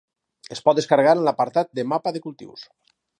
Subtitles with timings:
[0.55, 2.69] Es pot descarregar en l'apartat de mapa de cultius.